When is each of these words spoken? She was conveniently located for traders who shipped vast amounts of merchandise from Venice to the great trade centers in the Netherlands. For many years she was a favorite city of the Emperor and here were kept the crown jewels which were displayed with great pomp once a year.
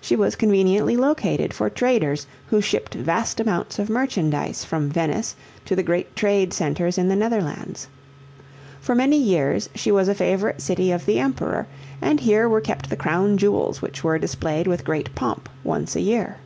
She 0.00 0.16
was 0.16 0.36
conveniently 0.36 0.96
located 0.96 1.52
for 1.52 1.68
traders 1.68 2.26
who 2.46 2.62
shipped 2.62 2.94
vast 2.94 3.40
amounts 3.40 3.78
of 3.78 3.90
merchandise 3.90 4.64
from 4.64 4.88
Venice 4.88 5.36
to 5.66 5.76
the 5.76 5.82
great 5.82 6.16
trade 6.16 6.54
centers 6.54 6.96
in 6.96 7.08
the 7.08 7.14
Netherlands. 7.14 7.86
For 8.80 8.94
many 8.94 9.18
years 9.18 9.68
she 9.74 9.92
was 9.92 10.08
a 10.08 10.14
favorite 10.14 10.62
city 10.62 10.92
of 10.92 11.04
the 11.04 11.18
Emperor 11.20 11.66
and 12.00 12.20
here 12.20 12.48
were 12.48 12.62
kept 12.62 12.88
the 12.88 12.96
crown 12.96 13.36
jewels 13.36 13.82
which 13.82 14.02
were 14.02 14.18
displayed 14.18 14.66
with 14.66 14.82
great 14.82 15.14
pomp 15.14 15.46
once 15.62 15.94
a 15.94 16.00
year. 16.00 16.38